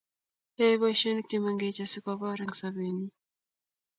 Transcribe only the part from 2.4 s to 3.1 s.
eng sobenyi